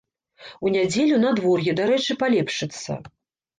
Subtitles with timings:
[0.67, 3.01] У нядзелю надвор'е, дарэчы, палепшыцца.